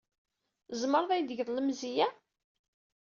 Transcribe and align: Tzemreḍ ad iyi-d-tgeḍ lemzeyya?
Tzemreḍ 0.69 1.09
ad 1.11 1.17
iyi-d-tgeḍ 1.19 1.49
lemzeyya? 1.51 2.07